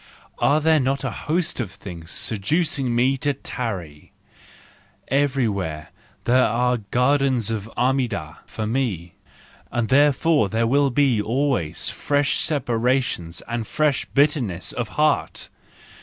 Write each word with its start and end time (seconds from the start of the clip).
Are 0.39 0.59
there 0.59 0.79
not 0.79 1.03
a 1.03 1.11
host 1.11 1.59
of 1.59 1.69
things 1.69 2.09
seducing 2.09 2.95
me 2.95 3.17
to 3.17 3.35
tarry! 3.35 4.13
Everywhere 5.09 5.91
there 6.23 6.43
are 6.43 6.77
gardens 6.89 7.51
of 7.51 7.69
Armida 7.77 8.39
for 8.47 8.65
me, 8.65 9.13
and 9.71 9.89
therefore 9.89 10.49
there 10.49 10.65
will 10.65 10.91
always 11.23 11.87
be 11.87 11.93
fresh 11.93 12.37
separations 12.39 13.43
and 13.47 13.67
fresh 13.67 14.05
bitterness 14.05 14.73
of 14.73 14.89
heart! 14.97 15.49